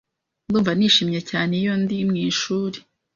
[0.47, 2.77] Ndumva nishimye cyane iyo ndi mwishuri.